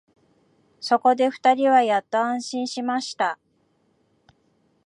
[0.79, 3.37] そこで二人はやっと安心しました